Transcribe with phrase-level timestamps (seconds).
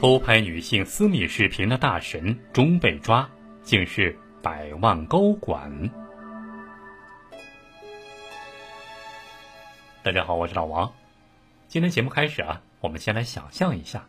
[0.00, 3.28] 偷拍女性私密视频的大神终被抓，
[3.62, 5.90] 竟是百万高管。
[10.02, 10.90] 大家好，我是老王。
[11.68, 14.08] 今天节目开始啊，我们先来想象一下，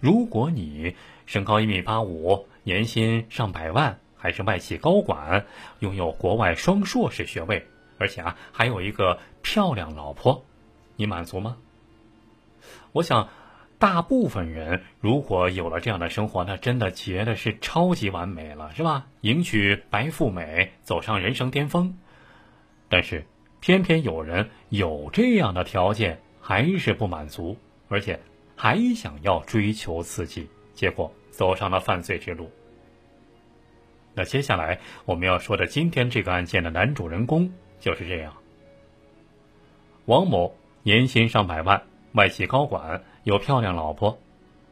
[0.00, 0.96] 如果你
[1.26, 5.44] 身高一米八五，年薪上百万，还是外企高管，
[5.80, 7.62] 拥有国外双硕士学位，
[7.98, 10.42] 而且啊还有一个漂亮老婆，
[10.96, 11.58] 你满足吗？
[12.92, 13.28] 我想。
[13.78, 19.06] 大部分人如果有了这样的生活，那真的觉得是超级完美了，是吧？
[19.20, 21.98] 迎娶白富美，走上人生巅峰。
[22.88, 23.26] 但是，
[23.60, 27.56] 偏偏有人有这样的条件，还是不满足，
[27.88, 28.18] 而且
[28.54, 32.50] 还想要追求刺激，结果走上了犯罪之路。
[34.14, 38.34] 那接下来我们要说的今天这个案件的男主人公就是这样：
[40.06, 41.82] 王某年薪上百万，
[42.16, 43.00] 外企高管。
[43.22, 44.16] 有漂亮老婆，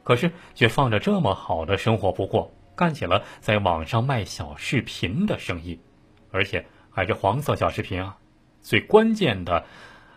[0.04, 5.76] 可是却放着这么好的生活不过，干起了在网上卖小视频的生意，
[6.30, 8.16] 而且还是黄色小视频啊！
[8.60, 9.64] 最关键的，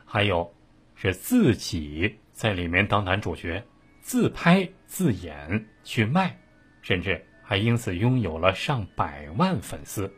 [0.05, 0.53] 还有
[0.93, 3.63] 是自己在里面当男主角，
[4.01, 6.37] 自拍自演去卖，
[6.83, 10.13] 甚至还因此拥有了上百万粉丝。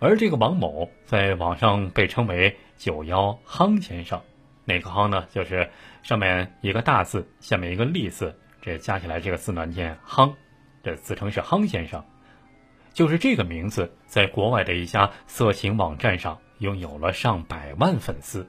[0.00, 4.20] 而这个王某在网上被称为“九幺夯先生”。
[4.64, 5.26] 哪个夯呢？
[5.30, 5.70] 就是
[6.02, 10.34] 上面一个大字，下面一个立字，这加起来这个字呢念夯，
[10.82, 12.04] 这自称是夯先生，
[12.92, 18.48] 就是这个名字，在国外的一家色情网站上拥有了上百万粉丝。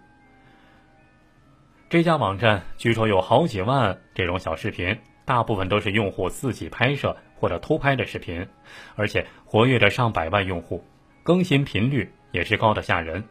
[1.90, 8.48] 这家网站据说有好几万这种小视频，大部分都是用户自己拍摄或者偷拍的视频，
[8.96, 10.84] 而且活跃着上百万用户，
[11.24, 13.24] 更新频率也是高的吓人。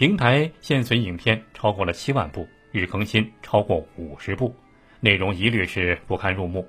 [0.00, 4.56] 平台现存影片超过了七万部，日更新超过五十部，
[4.98, 6.66] 内容一律是不堪入目。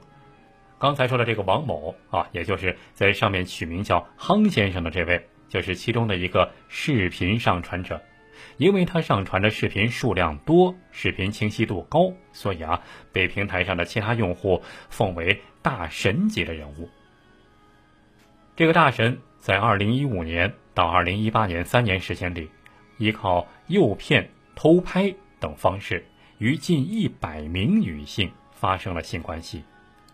[0.77, 8.01] 刚才说的这个王某啊，也就是在上面取名叫“夯先生”的这位，就是其中的一个视频上传者。
[8.57, 12.81] 因为他上传的视频数量多，视频清晰度高，所以啊，
[13.13, 16.89] 被平台上的其他用户奉为大神级的人物。
[18.57, 22.49] 这个大神在二零一五年到二零一八年三年时间里。
[23.01, 26.05] 依靠诱骗、偷拍等方式，
[26.37, 29.63] 与近一百名女性发生了性关系，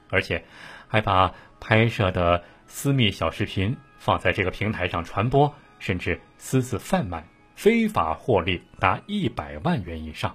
[0.09, 0.42] 而且
[0.88, 10.34] 还把拍摄的私密小视频放在这个平台上传播，甚至私自贩卖，非法获利达一百万元以上。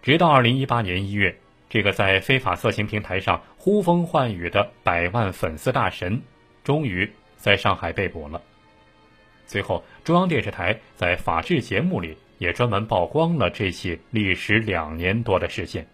[0.00, 1.38] 直到二零一八年一月，
[1.68, 6.22] 这个在非法色情平台上呼风唤雨的百万粉丝大神，
[6.64, 8.40] 终于在上海被捕了。
[9.52, 15.86] 随后，中央电视台在法制节目里也专门曝光了这起历时两年多的事件。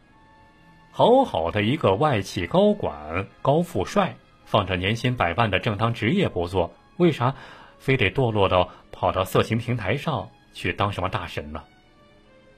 [0.93, 4.15] 好好的一个外企高管、高富帅，
[4.45, 7.35] 放着年薪百万的正当职业不做，为啥
[7.81, 11.65] 非得堕落到跑到色情平台上去当什么大神呢？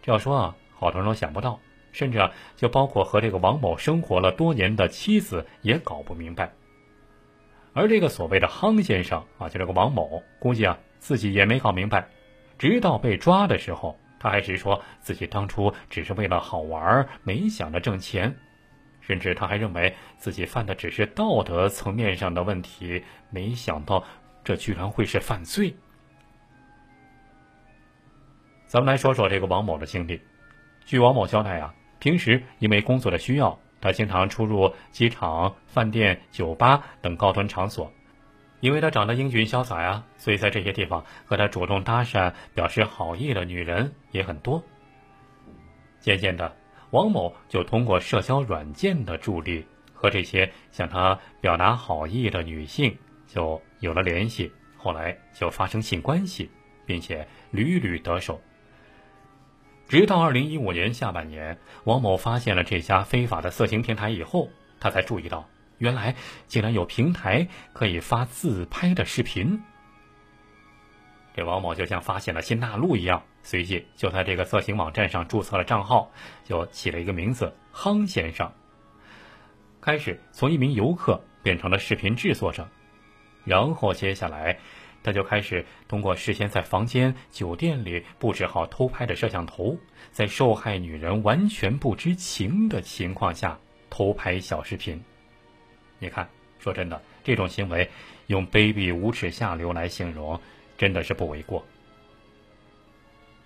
[0.03, 1.59] 这要说啊，好多人都想不到，
[1.93, 6.53] 甚至啊，就包括和这个王某生活了多年的妻子也搞不明白。
[7.73, 10.79] 而这个所谓的夯先生啊，就这个王某，估计啊。
[11.01, 12.07] 自己也没搞明白，
[12.57, 18.33] 直到被抓的时候，他还直说自己当初只是为了好玩，没想着挣钱，
[19.01, 24.05] 甚至他还认为自己犯的只是道德层面上的问题，没想到
[24.45, 25.75] 这居然会是犯罪。
[28.67, 30.21] 咱们来说说这个王某的经历。
[30.85, 37.91] 据王某交代啊，平时因为工作的需要，他经常出入机场、饭店、酒吧等高端场所。
[38.61, 44.63] 因为他长得英俊潇洒呀，所以在这些地方和他主动搭讪、表示好意的女人也很多。
[45.99, 46.55] 渐渐的，
[46.91, 56.51] 王某就通过社交软件的助力，和这些向他表达好意的女性就有了联系，后来就发生性关系，
[56.87, 58.41] 并且屡屡得手。
[59.89, 64.49] 直到二零一五年下半年，王某发现了这家非法的色情平台以后，
[64.79, 65.49] 他才注意到。
[65.81, 66.15] 原来
[66.47, 69.63] 竟然有平台可以发自拍的视频，
[71.35, 76.11] 这王某就像发现了新大陆一样，随即就在这个色情网站上注册了账号，
[76.45, 78.53] 就起了一个名字“夯先生”，
[79.81, 82.69] 开始从一名游客变成了视频制作者，
[83.45, 84.59] 然后接下来
[85.03, 89.79] 他就开始通过事先在房间、酒店里布置好偷拍的摄像头，
[90.13, 95.03] 在受害女人完全不知情的情况下偷拍小视频。
[96.01, 97.89] 你看，说真的，这种行为
[98.27, 100.41] 用卑鄙、无耻、下流来形容，
[100.77, 101.65] 真的是不为过。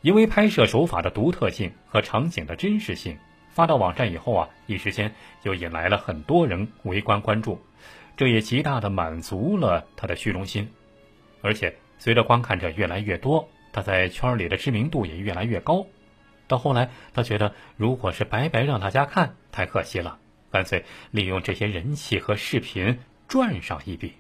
[0.00, 3.18] 因为拍摄手法的独特性和场景的真实性，
[3.50, 5.12] 发到网站以后啊，一时间
[5.42, 7.58] 就引来了很多人围观关注，
[8.16, 10.70] 这也极大的满足了他的虚荣心。
[11.40, 15.86] 而且随着观看者越来越多，他在圈里的知名度也越来越高。
[16.46, 20.18] 到后来，他觉得如果是白白让大家看，太可惜了，
[20.54, 24.12] 干脆利用这些人气和视频赚上一笔。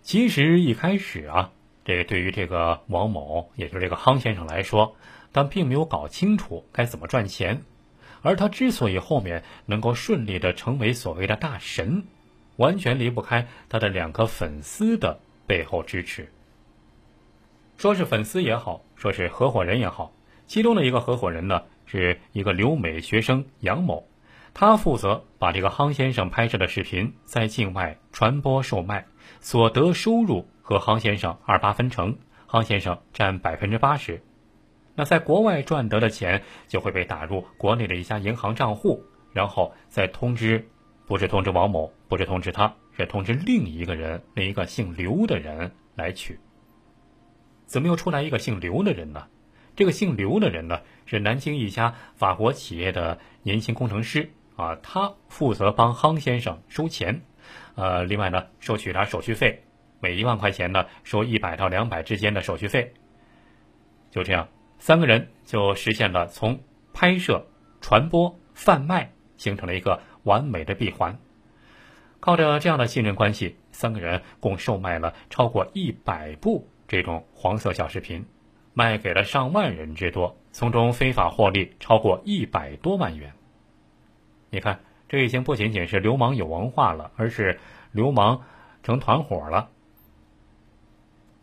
[0.00, 1.52] 其实一开始啊，
[1.84, 4.96] 这个对于这个王某，也就是这个夯先生来说，
[5.34, 7.60] 他并没有搞清楚该怎么赚钱。
[8.22, 12.04] 而他之所以后面能够顺利的成为所谓的大神，
[12.56, 16.32] 完全离不开他的两个粉丝的背后支持。
[17.76, 20.14] 说是粉丝也好，说是合伙人也好，
[20.46, 24.06] 其中的一个合伙人呢，是一个留美学生杨某，
[24.52, 29.06] 他负责把这个夯先生拍摄的视频在境外传播售卖，
[29.40, 32.14] 所得收入和夯先生二八分成，
[32.46, 34.22] 夯先生占百分之八十。
[34.94, 39.02] 那在国外赚得的钱就会被打入国内的一家银行账户，
[39.32, 40.68] 然后再通知，
[41.06, 46.38] 不是通知王某，不是通知他，是通知另一个人，另一个姓刘的人来取。
[47.64, 49.26] 怎么又出来一个姓刘的人呢？
[49.78, 57.22] 这个姓刘的人呢，是南京一家法国企业的年轻工程师啊，他负责帮夯先生收钱，
[57.76, 59.62] 呃，另外呢，收取他手续费，
[60.00, 62.92] 每一万块钱呢，收一百到两百之间的手续费。
[64.10, 64.48] 就这样，
[64.80, 66.58] 三个人就实现了从
[66.92, 67.46] 拍摄、
[67.80, 71.20] 传播、贩卖，形成了一个完美的闭环。
[72.18, 76.68] 靠着这样的信任关系，三个人共售卖了超过一百部。
[76.88, 78.26] 这种黄色小视频，
[78.78, 83.32] 卖给了上万人之多，从中非法获利超过一百多万元。
[84.50, 84.78] 你看，
[85.08, 87.58] 这已经不仅仅是流氓有文化了，而是
[87.90, 88.44] 流氓
[88.84, 89.68] 成团伙了。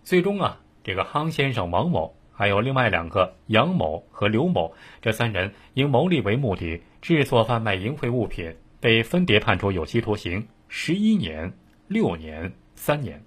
[0.01, 11.51] 最终啊，这个夯先生王某，还有另外两个杨某和刘某，这三人因牟利为目的制作贩卖淫秽物品，被分别判处有期徒刑十一年、
[11.89, 13.21] 六年、三年。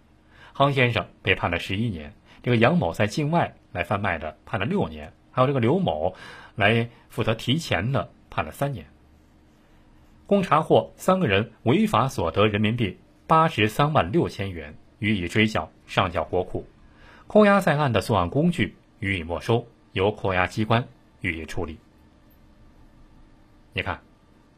[0.55, 2.14] 夯先生被判了十一年，
[2.49, 6.15] 这个杨某在境外来贩卖的判了六年，还有这个刘某
[6.55, 8.87] 来负责提前的判了三年。
[10.27, 12.97] 共查获三个人违法所得人民币
[13.27, 16.65] 八十三万六千元，予以追缴上缴国库；
[17.27, 20.89] 扣押在案的作案工具予以没收，由扣押机关
[21.21, 21.77] 予以处理。
[23.75, 24.01] 你看，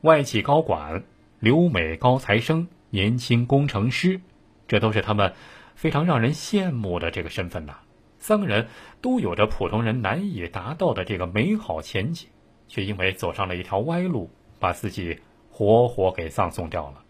[0.02, 1.02] 外企高管、
[1.40, 4.20] 留美高材生、年轻工程师，
[4.68, 5.32] 这都是他们。
[5.80, 7.78] 非常让人羡慕的这个身份呐，
[8.18, 8.68] 三个人
[9.00, 12.28] 都有着普通人难以达到的这个美好前景，
[12.68, 14.28] 却因为走上了一条歪路，
[14.58, 17.02] 把自己活活给葬送掉了。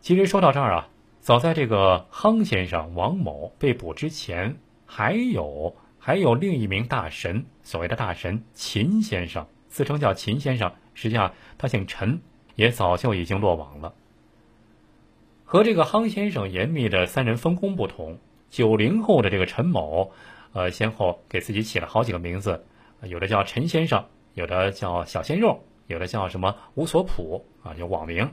[0.00, 0.88] 其实说到这儿啊，
[1.18, 4.56] 早在这个夯先生王某被捕之前，
[4.86, 12.20] 还有还有另一名大神，所谓的大神秦先生，自称叫秦先生，实际上他姓陈，
[12.54, 13.92] 也早就已经落网了。
[15.54, 18.18] 和这个夯先生严密的三人分工不同，
[18.50, 20.10] 九零后的这个陈某，
[20.52, 22.64] 呃，先后给自己起了好几个名字，
[23.04, 24.04] 有的叫陈先生，
[24.34, 28.28] 有的叫小鲜肉，有的叫什么吴所普啊，就网名，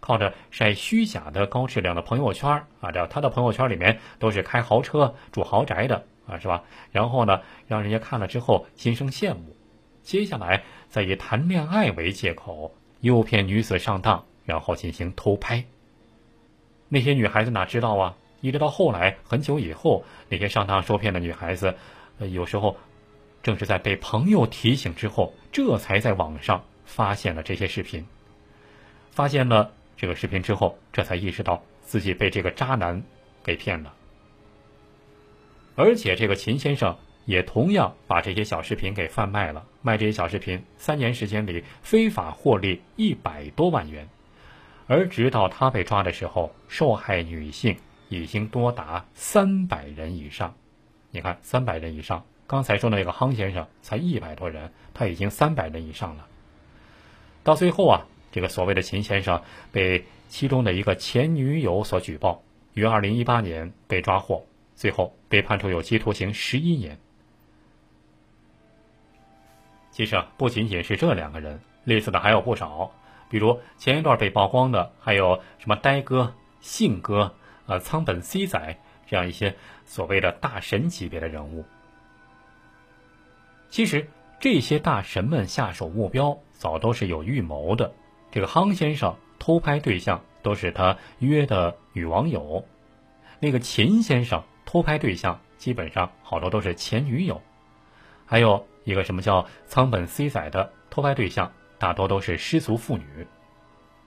[0.00, 6.64] 靠着晒虚假的高质量的朋友圈啊，这他的朋友圈里面都是开豪车、住豪宅的啊，是吧？
[6.90, 9.54] 然后呢，让人家看了之后心生羡慕，
[10.02, 15.62] 接下来再以谈恋爱为借口诱骗女子上当，然后进行偷拍。
[16.92, 18.16] 那些女孩子哪知道啊？
[18.42, 21.74] 一直到后来很久以后，那些上当受骗的女孩子，
[22.18, 22.76] 呃，有时候
[23.42, 28.06] 正是在被朋友提醒之后，这才在网上发现了这些视频。
[29.10, 33.02] 发现了这个视频之后，这才意识到自己被这个渣男
[33.42, 33.94] 给骗了。
[35.74, 36.94] 而且这个秦先生
[37.24, 44.06] 也同样把这些小视频给贩卖了，卖这些小视频，三年时间里非法获利一百多万元。
[44.86, 47.76] 而直到他被抓的时候，受害女性
[48.08, 50.54] 已经多达三百人以上。
[51.10, 52.24] 你看，三百人以上。
[52.46, 56.26] 刚才说的那个夯先生才一百多人，他已经三百人以上了。
[57.42, 62.42] 到最后啊，这个所谓的秦先生被其中的一个前女友所举报，
[62.74, 66.98] 于二零一八年被抓获，最后被判处有期徒刑十一年。
[69.90, 72.92] 其实啊，不仅仅是这两个人，类似的还有不少。
[73.32, 77.34] 比如前一段被曝光的，还有什么呆哥、信哥、
[77.64, 81.64] 呃仓本 C 仔这样一些所谓的大神级别的人物。
[83.70, 84.06] 其实
[84.38, 87.90] 这些大神们下手目标早都是有预谋的。
[88.30, 92.66] 这个夯先生偷拍对象都是他约的女网友，
[93.40, 97.40] 那个秦先生偷拍对象基本上好多都是前女友，
[98.26, 101.50] 还有一个什么叫仓本 C 仔的偷拍对象，
[101.82, 103.26] 大多都是失足妇女。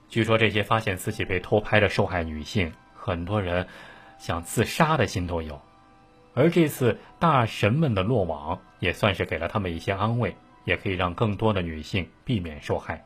[0.08, 3.68] 据说这些发现自己被偷拍的受害女性，很多人
[4.18, 5.62] 想自杀的心都有。
[6.34, 13.04] 而这次大神们的落网，也算是给了他们一些安慰，也可以让更多的女性避免受害。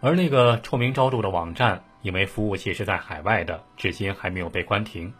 [0.00, 5.14] 而那个臭名昭著的网站，因为服务器是在海外的，至今还没有被关停。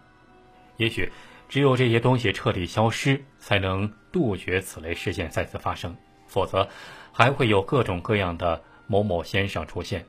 [0.76, 1.08] 也许，
[1.48, 5.96] 只有这些东西彻底消失，才能杜绝此类事件再次发生。
[6.26, 6.68] 否则，
[7.12, 10.04] 还会有各种各样的某某先生出现。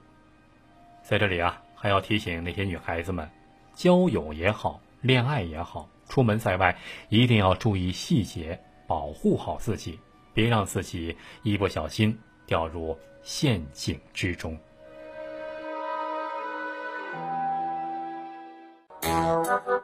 [1.02, 3.30] 在这里啊，还要提醒那些女孩子们，
[3.74, 4.82] 交友也好。
[5.02, 6.76] 恋爱也好，出门在外
[7.10, 10.00] 一定要注意细节，保护好自己，
[10.34, 14.58] 别让自己一不小心掉入陷阱之中。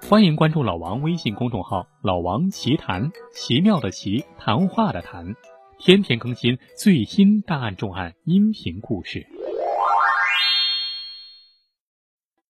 [0.10, 5.36] 欢迎关注老王微信公众号“老王奇谈”，奇妙的奇，谈话的谈，
[5.86, 9.28] 天天更新最新大案重案音频故事。